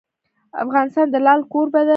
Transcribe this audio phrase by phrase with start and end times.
[0.63, 1.89] افغانستان د لعل کوربه دی.